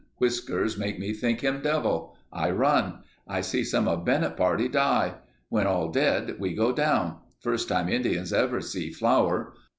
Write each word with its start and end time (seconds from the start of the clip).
Whiskers 0.17 0.79
make 0.79 0.97
me 0.97 1.13
think 1.13 1.41
him 1.41 1.59
devil. 1.61 2.15
I 2.33 2.49
run. 2.49 3.03
I 3.27 3.41
see 3.41 3.63
some 3.63 3.87
of 3.87 4.03
Bennett 4.03 4.35
party 4.35 4.67
die. 4.67 5.13
When 5.49 5.67
all 5.67 5.91
dead, 5.91 6.37
we 6.39 6.55
go 6.55 6.71
down. 6.71 7.17
First 7.39 7.69
time 7.69 7.87
Indians 7.87 8.33
ever 8.33 8.61
see 8.61 8.89
flour. 8.89 9.53